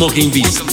Smoking 0.00 0.30
Beast 0.30 0.69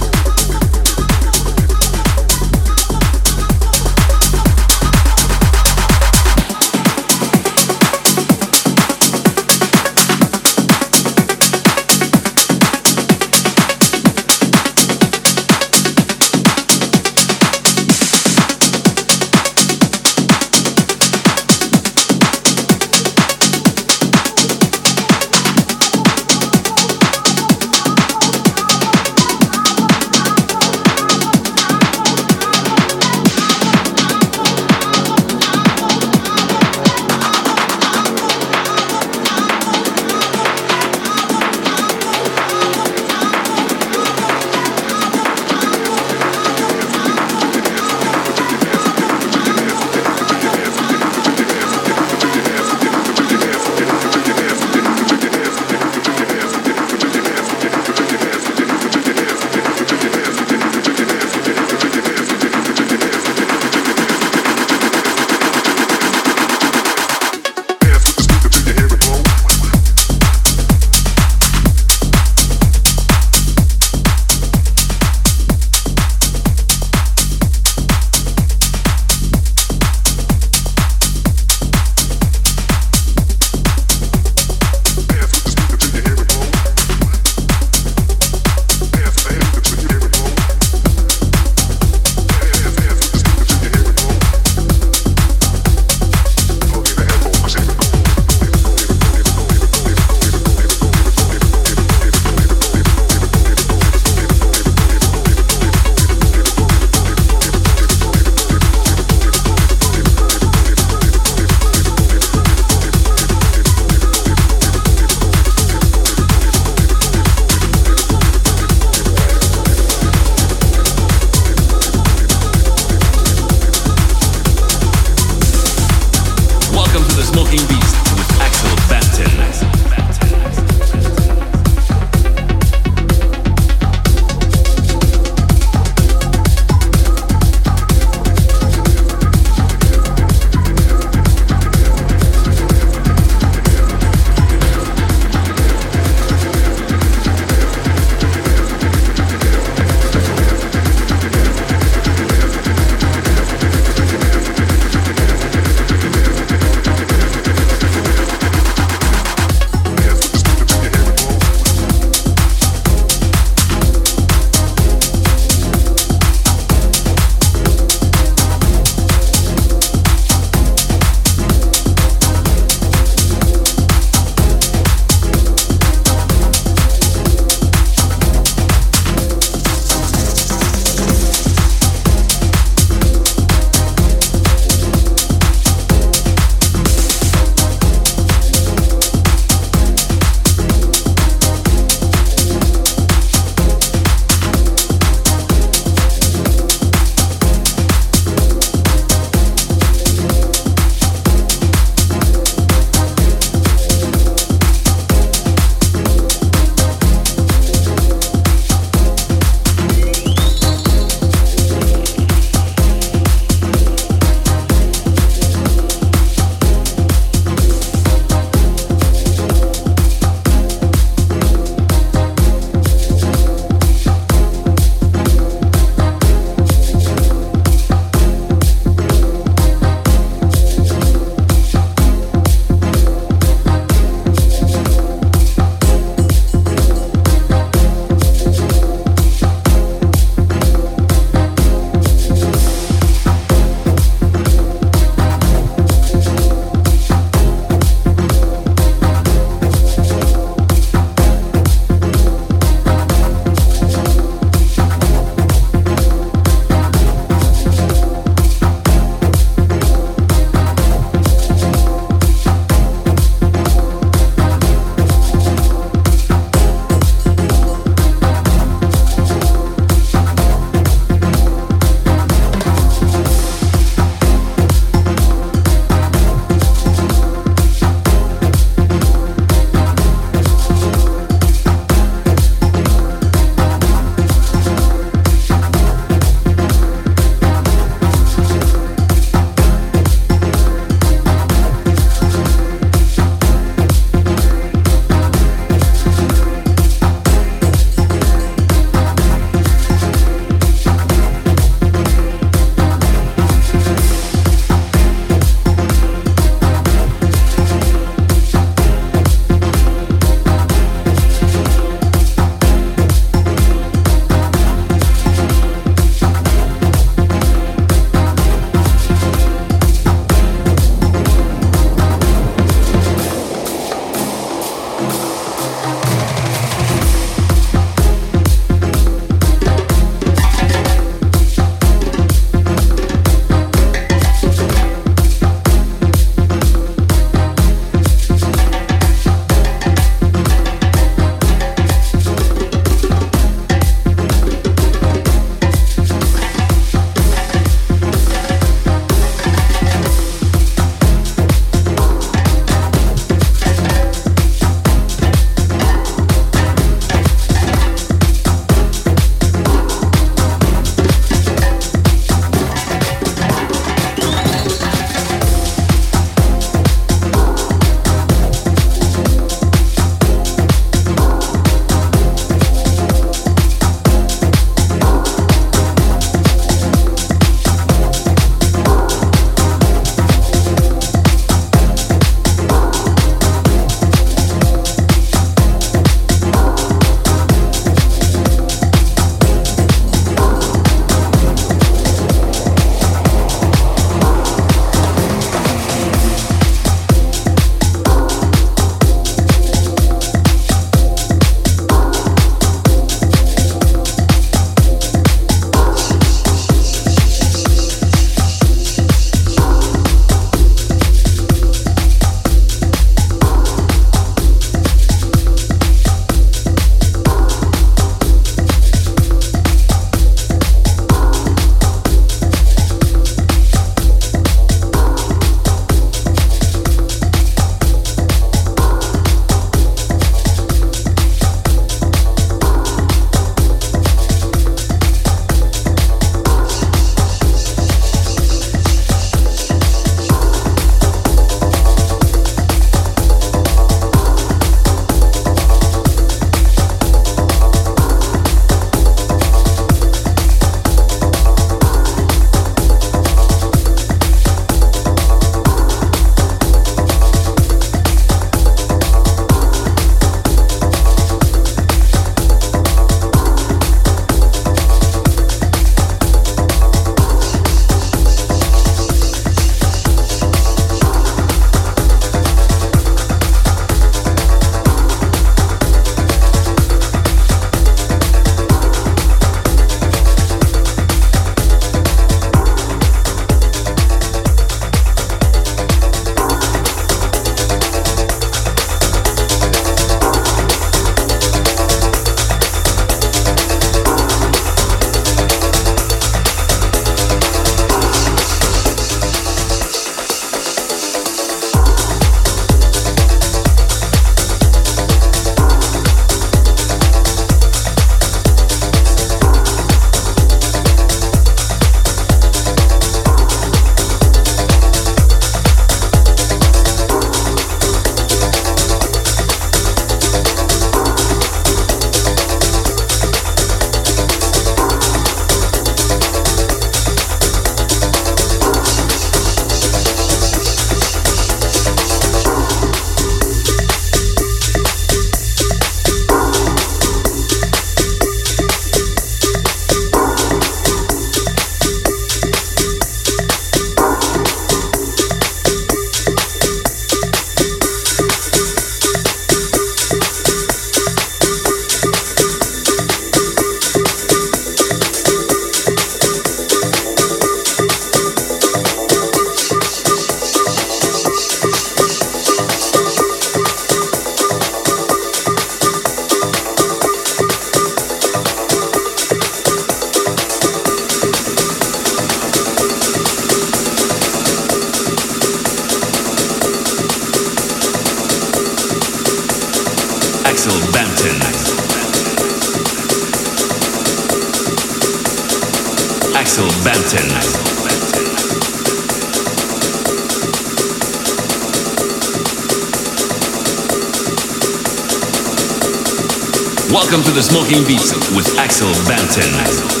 To 597.71 597.77
the 597.77 598.35
with 598.35 598.59
Axel 598.59 598.89
Banton. 599.07 600.00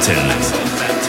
Welcome 0.00 0.99